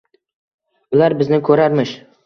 Ular 0.99 1.17
bizni 1.23 1.41
ko’rarmish 1.51 1.99